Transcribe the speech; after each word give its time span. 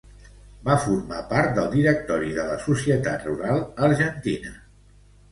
Va 0.67 0.75
formar 0.83 1.17
part 1.33 1.51
del 1.57 1.67
directori 1.73 2.31
de 2.37 2.45
la 2.47 2.55
Societat 2.63 3.27
Rural 3.27 3.61
Argentina. 3.89 4.55